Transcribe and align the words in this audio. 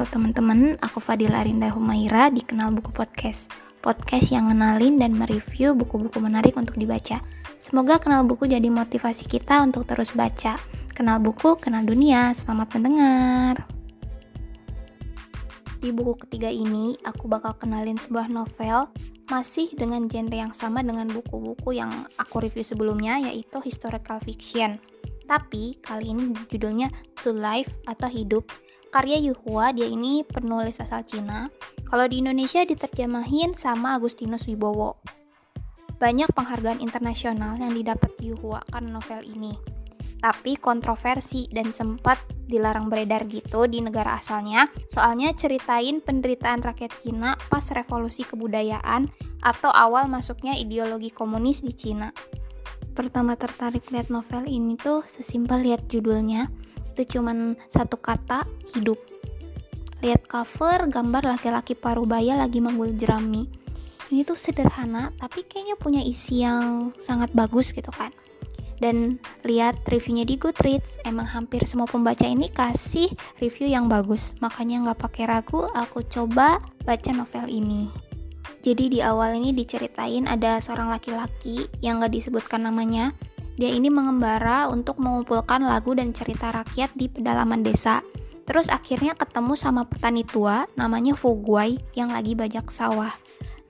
Halo 0.00 0.16
teman-teman, 0.16 0.80
aku 0.80 0.96
Fadila 0.96 1.44
Arinda 1.44 1.68
Humaira 1.68 2.32
di 2.32 2.40
Kenal 2.40 2.72
Buku 2.72 2.88
Podcast. 2.88 3.52
Podcast 3.84 4.32
yang 4.32 4.48
ngenalin 4.48 4.96
dan 4.96 5.12
mereview 5.12 5.76
buku-buku 5.76 6.24
menarik 6.24 6.56
untuk 6.56 6.80
dibaca. 6.80 7.20
Semoga 7.52 8.00
Kenal 8.00 8.24
Buku 8.24 8.48
jadi 8.48 8.64
motivasi 8.64 9.28
kita 9.28 9.60
untuk 9.60 9.84
terus 9.84 10.16
baca. 10.16 10.56
Kenal 10.96 11.20
buku, 11.20 11.52
kenal 11.60 11.84
dunia. 11.84 12.32
Selamat 12.32 12.80
mendengar. 12.80 13.68
Di 15.84 15.92
buku 15.92 16.16
ketiga 16.24 16.48
ini, 16.48 16.96
aku 17.04 17.28
bakal 17.28 17.60
kenalin 17.60 18.00
sebuah 18.00 18.32
novel 18.32 18.88
masih 19.28 19.68
dengan 19.76 20.08
genre 20.08 20.32
yang 20.32 20.56
sama 20.56 20.80
dengan 20.80 21.12
buku-buku 21.12 21.76
yang 21.76 22.08
aku 22.16 22.40
review 22.40 22.64
sebelumnya, 22.64 23.20
yaitu 23.20 23.60
historical 23.60 24.16
fiction. 24.24 24.80
Tapi 25.28 25.76
kali 25.84 26.16
ini 26.16 26.32
judulnya 26.48 26.88
To 27.20 27.36
Life 27.36 27.76
atau 27.84 28.08
Hidup 28.08 28.48
karya 28.90 29.22
Yuhua 29.22 29.70
dia 29.70 29.86
ini 29.86 30.26
penulis 30.26 30.82
asal 30.82 31.06
Cina. 31.06 31.48
Kalau 31.86 32.06
di 32.10 32.18
Indonesia 32.18 32.66
diterjemahin 32.66 33.54
sama 33.54 33.94
Agustinus 33.96 34.50
Wibowo. 34.50 34.98
Banyak 36.02 36.34
penghargaan 36.34 36.82
internasional 36.82 37.54
yang 37.56 37.70
didapat 37.70 38.10
Yuhua 38.18 38.66
karena 38.68 38.98
novel 38.98 39.22
ini. 39.22 39.54
Tapi 40.20 40.60
kontroversi 40.60 41.48
dan 41.48 41.72
sempat 41.72 42.20
dilarang 42.44 42.92
beredar 42.92 43.24
gitu 43.30 43.64
di 43.64 43.80
negara 43.80 44.18
asalnya 44.18 44.68
soalnya 44.84 45.32
ceritain 45.32 46.02
penderitaan 46.04 46.60
rakyat 46.60 46.92
Cina 47.00 47.38
pas 47.48 47.64
revolusi 47.72 48.26
kebudayaan 48.26 49.08
atau 49.40 49.72
awal 49.72 50.10
masuknya 50.10 50.52
ideologi 50.58 51.08
komunis 51.08 51.64
di 51.64 51.72
Cina. 51.72 52.12
Pertama 52.92 53.38
tertarik 53.38 53.88
lihat 53.88 54.12
novel 54.12 54.44
ini 54.44 54.76
tuh 54.76 55.06
sesimpel 55.08 55.64
lihat 55.64 55.88
judulnya 55.88 56.52
itu 56.92 57.18
cuman 57.18 57.54
satu 57.70 57.96
kata 57.96 58.44
hidup. 58.74 58.98
Lihat 60.00 60.26
cover 60.26 60.88
gambar 60.88 61.36
laki-laki 61.36 61.76
parubaya 61.76 62.34
lagi 62.34 62.58
manggul 62.58 62.96
jerami 62.96 63.60
ini 64.10 64.26
tuh 64.26 64.34
sederhana 64.34 65.14
tapi 65.22 65.46
kayaknya 65.46 65.78
punya 65.78 66.02
isi 66.02 66.42
yang 66.42 66.90
sangat 66.98 67.30
bagus 67.30 67.70
gitu 67.70 67.94
kan. 67.94 68.10
Dan 68.80 69.20
lihat 69.44 69.76
reviewnya 69.86 70.24
di 70.24 70.40
Goodreads 70.40 70.98
emang 71.04 71.28
hampir 71.28 71.62
semua 71.68 71.84
pembaca 71.84 72.24
ini 72.24 72.48
kasih 72.48 73.12
review 73.38 73.68
yang 73.68 73.86
bagus. 73.86 74.32
Makanya 74.40 74.82
nggak 74.88 75.00
pakai 75.04 75.24
ragu 75.28 75.68
aku 75.76 76.02
coba 76.08 76.58
baca 76.82 77.10
novel 77.12 77.46
ini. 77.46 77.92
Jadi 78.60 78.92
di 78.92 79.00
awal 79.00 79.40
ini 79.40 79.56
diceritain 79.56 80.28
ada 80.28 80.60
seorang 80.60 80.92
laki-laki 80.92 81.68
yang 81.80 82.00
nggak 82.00 82.12
disebutkan 82.12 82.66
namanya 82.68 83.12
dia 83.60 83.76
ini 83.76 83.92
mengembara 83.92 84.72
untuk 84.72 84.96
mengumpulkan 84.96 85.60
lagu 85.60 85.92
dan 85.92 86.16
cerita 86.16 86.48
rakyat 86.48 86.96
di 86.96 87.12
pedalaman 87.12 87.60
desa. 87.60 88.00
Terus 88.48 88.72
akhirnya 88.72 89.12
ketemu 89.12 89.52
sama 89.52 89.84
petani 89.84 90.24
tua 90.24 90.64
namanya 90.80 91.12
Fuguai 91.12 91.76
yang 91.92 92.08
lagi 92.08 92.32
bajak 92.32 92.72
sawah. 92.72 93.12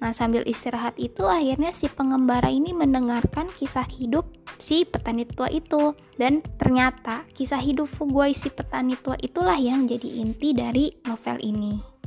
Nah, 0.00 0.16
sambil 0.16 0.46
istirahat 0.48 0.96
itu 0.96 1.26
akhirnya 1.28 1.74
si 1.74 1.90
pengembara 1.90 2.48
ini 2.48 2.72
mendengarkan 2.72 3.52
kisah 3.52 3.84
hidup 3.84 4.24
si 4.56 4.88
petani 4.88 5.28
tua 5.28 5.52
itu 5.52 5.92
dan 6.16 6.40
ternyata 6.56 7.28
kisah 7.36 7.60
hidup 7.60 7.90
Fuguai 7.90 8.32
si 8.32 8.48
petani 8.48 8.96
tua 8.96 9.18
itulah 9.20 9.58
yang 9.58 9.84
jadi 9.90 10.22
inti 10.24 10.56
dari 10.56 10.88
novel 11.04 11.36
ini. 11.42 11.99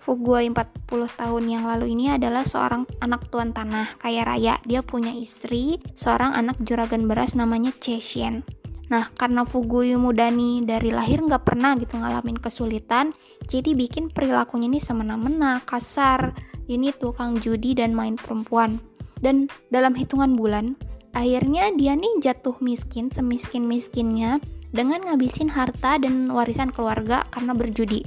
Fuguai 0.00 0.48
40 0.48 0.88
tahun 1.12 1.44
yang 1.44 1.68
lalu 1.68 1.92
ini 1.92 2.16
adalah 2.16 2.40
seorang 2.40 2.88
anak 3.04 3.28
tuan 3.28 3.52
tanah 3.52 4.00
kaya 4.00 4.24
raya. 4.24 4.56
Dia 4.64 4.80
punya 4.80 5.12
istri, 5.12 5.76
seorang 5.92 6.32
anak 6.32 6.56
juragan 6.64 7.04
beras 7.04 7.36
namanya 7.36 7.68
Chesien. 7.76 8.40
Nah, 8.90 9.06
karena 9.14 9.46
Fugui 9.46 9.94
muda 9.94 10.32
nih 10.32 10.66
dari 10.66 10.90
lahir 10.90 11.22
nggak 11.22 11.46
pernah 11.46 11.78
gitu 11.78 11.94
ngalamin 12.00 12.40
kesulitan, 12.40 13.14
jadi 13.46 13.76
bikin 13.76 14.10
perilakunya 14.10 14.66
ini 14.66 14.80
semena-mena, 14.82 15.62
kasar. 15.62 16.34
Ini 16.66 16.96
tukang 16.98 17.38
judi 17.38 17.76
dan 17.76 17.94
main 17.94 18.18
perempuan. 18.18 18.82
Dan 19.20 19.46
dalam 19.68 19.94
hitungan 19.94 20.34
bulan, 20.34 20.74
akhirnya 21.12 21.70
dia 21.76 21.94
nih 21.94 22.24
jatuh 22.24 22.56
miskin, 22.58 23.12
semiskin-miskinnya 23.12 24.40
dengan 24.72 25.02
ngabisin 25.06 25.50
harta 25.50 25.98
dan 26.00 26.30
warisan 26.30 26.72
keluarga 26.72 27.26
karena 27.30 27.54
berjudi. 27.54 28.06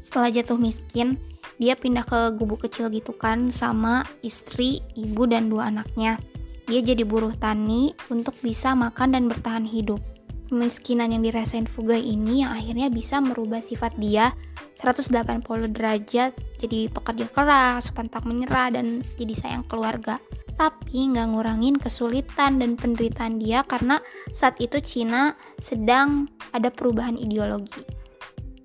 Setelah 0.00 0.32
jatuh 0.32 0.56
miskin, 0.60 1.20
dia 1.62 1.78
pindah 1.78 2.02
ke 2.02 2.34
gubuk 2.34 2.66
kecil 2.66 2.90
gitu 2.90 3.14
kan 3.14 3.54
sama 3.54 4.02
istri, 4.26 4.82
ibu, 4.98 5.30
dan 5.30 5.46
dua 5.46 5.70
anaknya. 5.70 6.18
Dia 6.66 6.82
jadi 6.82 7.06
buruh 7.06 7.38
tani 7.38 7.94
untuk 8.10 8.34
bisa 8.42 8.74
makan 8.74 9.14
dan 9.14 9.30
bertahan 9.30 9.62
hidup. 9.62 10.02
Kemiskinan 10.50 11.14
yang 11.14 11.22
dirasain 11.22 11.70
Fugai 11.70 12.02
ini 12.02 12.42
yang 12.42 12.50
akhirnya 12.58 12.90
bisa 12.90 13.22
merubah 13.22 13.62
sifat 13.62 13.94
dia 13.94 14.34
180 14.74 15.46
derajat 15.70 16.34
jadi 16.58 16.90
pekerja 16.90 17.30
keras, 17.30 17.94
pantang 17.94 18.26
menyerah, 18.26 18.74
dan 18.74 19.06
jadi 19.14 19.34
sayang 19.38 19.64
keluarga. 19.70 20.18
Tapi 20.58 21.14
nggak 21.14 21.30
ngurangin 21.30 21.78
kesulitan 21.78 22.58
dan 22.58 22.74
penderitaan 22.74 23.38
dia 23.38 23.62
karena 23.62 24.02
saat 24.34 24.58
itu 24.58 24.82
Cina 24.82 25.38
sedang 25.62 26.26
ada 26.50 26.74
perubahan 26.74 27.14
ideologi 27.14 28.01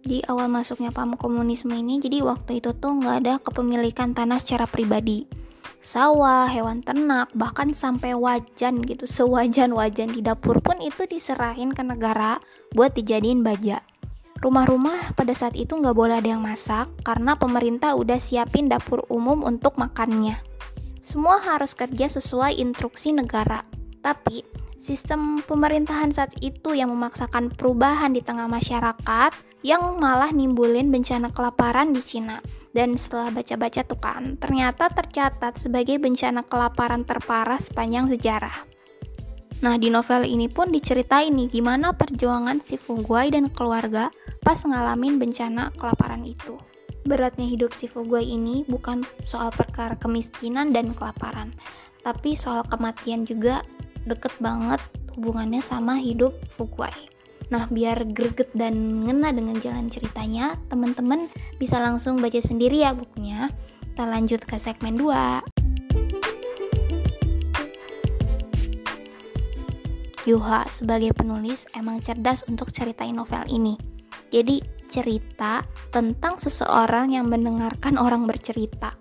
di 0.08 0.24
awal 0.24 0.48
masuknya 0.48 0.96
paham 0.96 1.20
komunisme 1.20 1.76
ini 1.76 2.00
jadi 2.00 2.24
waktu 2.24 2.64
itu 2.64 2.72
tuh 2.72 2.96
nggak 2.96 3.16
ada 3.28 3.34
kepemilikan 3.44 4.16
tanah 4.16 4.40
secara 4.40 4.64
pribadi. 4.64 5.28
Sawah, 5.78 6.50
hewan 6.50 6.82
ternak, 6.82 7.30
bahkan 7.38 7.76
sampai 7.76 8.18
wajan 8.18 8.82
gitu. 8.82 9.06
Sewajan-wajan 9.06 10.16
di 10.16 10.26
dapur 10.26 10.64
pun 10.64 10.80
itu 10.82 11.06
diserahin 11.06 11.76
ke 11.76 11.84
negara 11.86 12.42
buat 12.74 12.96
dijadiin 12.96 13.46
baja. 13.46 13.84
Rumah-rumah 14.42 15.14
pada 15.14 15.36
saat 15.36 15.54
itu 15.54 15.78
nggak 15.78 15.94
boleh 15.94 16.18
ada 16.18 16.34
yang 16.34 16.42
masak 16.42 16.90
karena 17.04 17.38
pemerintah 17.38 17.94
udah 17.94 18.18
siapin 18.18 18.72
dapur 18.72 19.06
umum 19.12 19.46
untuk 19.46 19.78
makannya. 19.78 20.40
Semua 21.04 21.40
harus 21.44 21.76
kerja 21.76 22.10
sesuai 22.10 22.58
instruksi 22.58 23.14
negara. 23.14 23.62
Tapi 24.02 24.46
sistem 24.78 25.42
pemerintahan 25.44 26.14
saat 26.14 26.32
itu 26.40 26.78
yang 26.78 26.94
memaksakan 26.94 27.52
perubahan 27.54 28.14
di 28.14 28.22
tengah 28.22 28.46
masyarakat 28.46 29.34
yang 29.66 29.98
malah 29.98 30.30
nimbulin 30.30 30.94
bencana 30.94 31.34
kelaparan 31.34 31.92
di 31.92 32.02
Cina. 32.06 32.40
Dan 32.72 32.94
setelah 32.94 33.34
baca-baca 33.34 33.82
tuh 33.82 33.98
kan, 33.98 34.38
ternyata 34.38 34.88
tercatat 34.94 35.58
sebagai 35.58 35.98
bencana 35.98 36.46
kelaparan 36.46 37.02
terparah 37.04 37.58
sepanjang 37.58 38.06
sejarah. 38.06 38.54
Nah, 39.66 39.82
di 39.82 39.90
novel 39.90 40.30
ini 40.30 40.46
pun 40.46 40.70
diceritain 40.70 41.34
nih 41.34 41.50
gimana 41.50 41.90
perjuangan 41.98 42.62
si 42.62 42.78
Fuguai 42.78 43.34
dan 43.34 43.50
keluarga 43.50 44.14
pas 44.46 44.62
ngalamin 44.62 45.18
bencana 45.18 45.74
kelaparan 45.74 46.22
itu. 46.22 46.62
Beratnya 47.10 47.50
hidup 47.50 47.74
si 47.74 47.90
Fuguai 47.90 48.30
ini 48.30 48.62
bukan 48.70 49.02
soal 49.26 49.50
perkara 49.50 49.98
kemiskinan 49.98 50.70
dan 50.70 50.94
kelaparan, 50.94 51.58
tapi 52.06 52.38
soal 52.38 52.62
kematian 52.70 53.26
juga 53.26 53.66
deket 54.08 54.32
banget 54.40 54.80
hubungannya 55.14 55.60
sama 55.60 56.00
hidup 56.00 56.34
Fuguai. 56.48 57.18
Nah, 57.48 57.68
biar 57.72 58.04
greget 58.12 58.52
dan 58.52 59.08
ngena 59.08 59.32
dengan 59.32 59.56
jalan 59.60 59.88
ceritanya, 59.88 60.60
teman-teman 60.68 61.32
bisa 61.56 61.80
langsung 61.80 62.20
baca 62.20 62.40
sendiri 62.44 62.84
ya 62.84 62.92
bukunya. 62.92 63.48
Kita 63.96 64.04
lanjut 64.04 64.44
ke 64.44 64.60
segmen 64.60 65.00
2. 65.00 65.58
Yuha 70.28 70.68
sebagai 70.68 71.16
penulis 71.16 71.72
emang 71.72 72.04
cerdas 72.04 72.44
untuk 72.52 72.76
ceritain 72.76 73.16
novel 73.16 73.48
ini. 73.48 73.80
Jadi 74.28 74.60
cerita 74.92 75.64
tentang 75.88 76.36
seseorang 76.36 77.16
yang 77.16 77.32
mendengarkan 77.32 77.96
orang 77.96 78.28
bercerita. 78.28 78.92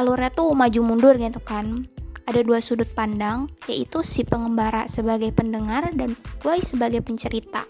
Alurnya 0.00 0.32
tuh 0.32 0.56
maju 0.56 0.80
mundur 0.80 1.20
gitu 1.20 1.44
kan. 1.44 1.84
Ada 2.26 2.42
dua 2.42 2.58
sudut 2.58 2.90
pandang, 2.90 3.46
yaitu 3.70 4.02
si 4.02 4.26
pengembara 4.26 4.90
sebagai 4.90 5.30
pendengar 5.30 5.94
dan 5.94 6.18
gue 6.42 6.54
sebagai 6.58 6.98
pencerita. 7.02 7.66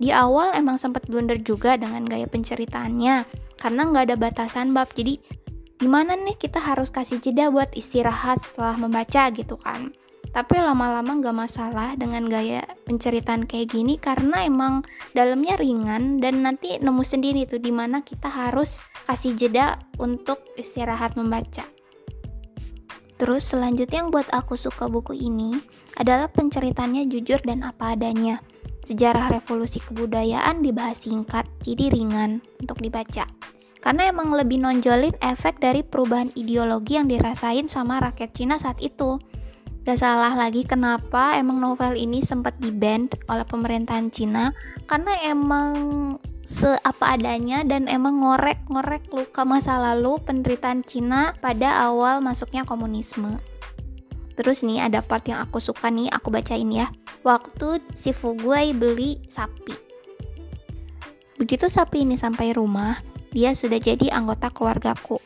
Di 0.00 0.10
awal 0.10 0.56
emang 0.56 0.80
sempat 0.80 1.06
blunder 1.06 1.38
juga 1.38 1.76
dengan 1.76 2.02
gaya 2.08 2.24
penceritaannya, 2.24 3.28
karena 3.60 3.82
nggak 3.86 4.04
ada 4.10 4.16
batasan 4.16 4.72
bab. 4.72 4.90
Jadi 4.96 5.20
gimana 5.76 6.16
nih 6.16 6.34
kita 6.40 6.58
harus 6.58 6.88
kasih 6.88 7.20
jeda 7.20 7.52
buat 7.52 7.70
istirahat 7.76 8.42
setelah 8.42 8.80
membaca 8.80 9.28
gitu 9.30 9.54
kan. 9.60 9.92
Tapi 10.32 10.56
lama-lama 10.56 11.20
nggak 11.20 11.36
masalah 11.36 11.92
dengan 11.92 12.24
gaya 12.24 12.64
penceritaan 12.88 13.44
kayak 13.44 13.76
gini 13.76 14.00
karena 14.00 14.48
emang 14.48 14.80
dalamnya 15.12 15.60
ringan 15.60 16.24
dan 16.24 16.40
nanti 16.40 16.80
nemu 16.80 17.04
sendiri 17.04 17.44
tuh 17.44 17.60
di 17.60 17.68
mana 17.68 18.00
kita 18.00 18.32
harus 18.32 18.80
kasih 19.04 19.36
jeda 19.36 19.76
untuk 20.00 20.40
istirahat 20.56 21.20
membaca. 21.20 21.68
Terus 23.22 23.54
selanjutnya 23.54 24.02
yang 24.02 24.10
buat 24.10 24.26
aku 24.34 24.58
suka 24.58 24.90
buku 24.90 25.14
ini 25.14 25.54
adalah 25.94 26.26
penceritanya 26.26 27.06
jujur 27.06 27.38
dan 27.46 27.62
apa 27.62 27.94
adanya. 27.94 28.42
Sejarah 28.82 29.30
revolusi 29.30 29.78
kebudayaan 29.78 30.58
dibahas 30.58 31.06
singkat, 31.06 31.46
jadi 31.62 31.94
ringan 31.94 32.42
untuk 32.58 32.82
dibaca. 32.82 33.30
Karena 33.78 34.10
emang 34.10 34.34
lebih 34.34 34.58
nonjolin 34.58 35.14
efek 35.22 35.62
dari 35.62 35.86
perubahan 35.86 36.34
ideologi 36.34 36.98
yang 36.98 37.06
dirasain 37.06 37.70
sama 37.70 38.02
rakyat 38.02 38.34
Cina 38.34 38.58
saat 38.58 38.82
itu. 38.82 39.22
Gak 39.86 40.02
salah 40.02 40.34
lagi 40.34 40.66
kenapa 40.66 41.38
emang 41.38 41.62
novel 41.62 41.94
ini 41.94 42.26
sempat 42.26 42.58
di 42.58 42.74
oleh 42.74 43.46
pemerintahan 43.46 44.10
Cina 44.10 44.50
karena 44.90 45.14
emang 45.22 45.74
seapa 46.42 47.14
adanya 47.14 47.62
dan 47.62 47.86
emang 47.86 48.22
ngorek-ngorek 48.22 49.10
luka 49.14 49.46
masa 49.46 49.78
lalu 49.78 50.18
penderitaan 50.22 50.82
Cina 50.82 51.34
pada 51.38 51.86
awal 51.86 52.18
masuknya 52.18 52.66
komunisme. 52.66 53.38
Terus 54.34 54.64
nih 54.64 54.88
ada 54.88 55.04
part 55.04 55.22
yang 55.28 55.44
aku 55.44 55.60
suka 55.60 55.92
nih, 55.92 56.08
aku 56.08 56.32
bacain 56.32 56.68
ya. 56.72 56.88
Waktu 57.22 57.84
si 57.94 58.10
Fuguai 58.10 58.72
beli 58.72 59.20
sapi. 59.28 59.76
Begitu 61.36 61.68
sapi 61.68 62.02
ini 62.06 62.16
sampai 62.16 62.56
rumah, 62.56 62.98
dia 63.30 63.52
sudah 63.52 63.78
jadi 63.78 64.10
anggota 64.10 64.48
keluargaku. 64.48 65.20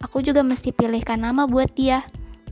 Aku 0.00 0.20
juga 0.20 0.44
mesti 0.44 0.70
pilihkan 0.70 1.24
nama 1.24 1.48
buat 1.48 1.72
dia. 1.74 2.04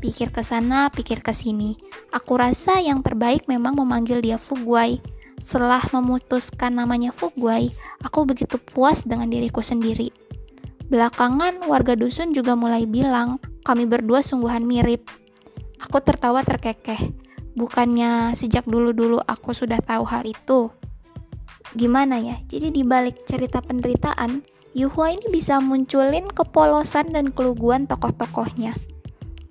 Pikir 0.02 0.34
ke 0.34 0.42
sana, 0.42 0.90
pikir 0.90 1.22
ke 1.22 1.30
sini. 1.30 1.78
Aku 2.10 2.34
rasa 2.34 2.82
yang 2.82 3.06
terbaik 3.06 3.46
memang 3.46 3.78
memanggil 3.78 4.18
dia 4.18 4.34
Fuguai 4.34 4.98
setelah 5.42 5.82
memutuskan 5.90 6.78
namanya 6.78 7.10
Fugwai, 7.10 7.74
aku 8.06 8.22
begitu 8.22 8.62
puas 8.62 9.02
dengan 9.02 9.26
diriku 9.26 9.58
sendiri. 9.58 10.14
Belakangan, 10.86 11.66
warga 11.66 11.98
dusun 11.98 12.30
juga 12.30 12.54
mulai 12.54 12.86
bilang 12.86 13.42
kami 13.66 13.90
berdua 13.90 14.22
sungguhan 14.22 14.62
mirip. 14.62 15.10
Aku 15.82 15.98
tertawa 15.98 16.46
terkekeh. 16.46 17.10
Bukannya 17.58 18.38
sejak 18.38 18.64
dulu-dulu 18.64 19.18
aku 19.18 19.50
sudah 19.50 19.82
tahu 19.82 20.06
hal 20.06 20.22
itu. 20.24 20.70
Gimana 21.74 22.22
ya? 22.22 22.38
Jadi 22.46 22.70
di 22.70 22.82
balik 22.86 23.26
cerita 23.26 23.58
penderitaan, 23.58 24.46
Yuhua 24.72 25.12
ini 25.12 25.28
bisa 25.28 25.60
munculin 25.60 26.32
kepolosan 26.32 27.12
dan 27.12 27.28
keluguan 27.28 27.84
tokoh-tokohnya. 27.84 28.72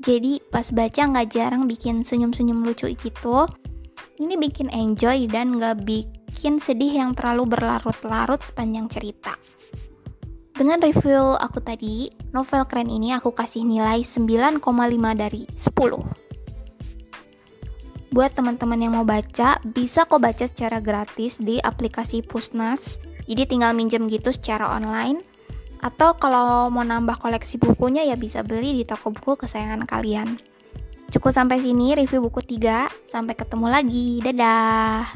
Jadi 0.01 0.41
pas 0.49 0.65
baca 0.73 1.01
nggak 1.05 1.29
jarang 1.29 1.69
bikin 1.69 2.01
senyum-senyum 2.01 2.65
lucu 2.65 2.89
gitu, 2.89 3.45
ini 4.21 4.37
bikin 4.37 4.69
enjoy 4.69 5.25
dan 5.25 5.57
gak 5.57 5.81
bikin 5.81 6.61
sedih 6.61 7.01
yang 7.01 7.17
terlalu 7.17 7.57
berlarut-larut 7.57 8.37
sepanjang 8.45 8.85
cerita. 8.85 9.33
Dengan 10.53 10.77
review 10.77 11.41
aku 11.41 11.57
tadi, 11.57 12.13
novel 12.29 12.69
keren 12.69 12.93
ini 12.93 13.17
aku 13.17 13.33
kasih 13.33 13.65
nilai 13.65 14.05
9,5 14.05 14.61
dari 15.17 15.49
10. 15.57 18.13
Buat 18.13 18.31
teman-teman 18.37 18.77
yang 18.77 18.93
mau 18.93 19.07
baca, 19.07 19.57
bisa 19.65 20.05
kok 20.05 20.21
baca 20.21 20.45
secara 20.45 20.77
gratis 20.77 21.41
di 21.41 21.57
aplikasi 21.57 22.21
Pusnas. 22.21 23.01
Jadi 23.25 23.49
tinggal 23.49 23.73
minjem 23.73 24.05
gitu 24.05 24.29
secara 24.29 24.77
online. 24.77 25.17
Atau 25.81 26.13
kalau 26.21 26.69
mau 26.69 26.85
nambah 26.85 27.17
koleksi 27.17 27.57
bukunya 27.57 28.05
ya 28.05 28.13
bisa 28.13 28.45
beli 28.45 28.77
di 28.77 28.83
toko 28.85 29.09
buku 29.09 29.33
kesayangan 29.39 29.89
kalian. 29.89 30.50
Cukup 31.11 31.35
sampai 31.35 31.59
sini 31.59 31.91
review 31.91 32.23
buku 32.23 32.39
3. 32.39 32.87
Sampai 33.03 33.35
ketemu 33.35 33.67
lagi. 33.67 34.23
Dadah. 34.23 35.11